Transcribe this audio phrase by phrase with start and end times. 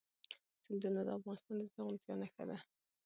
[0.65, 2.57] سیندونه د افغانستان د زرغونتیا نښه ده.